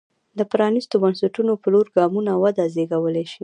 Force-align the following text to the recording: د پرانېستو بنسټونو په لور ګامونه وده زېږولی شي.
د 0.37 0.39
پرانېستو 0.51 0.95
بنسټونو 1.03 1.53
په 1.61 1.67
لور 1.73 1.87
ګامونه 1.97 2.31
وده 2.43 2.63
زېږولی 2.73 3.25
شي. 3.31 3.39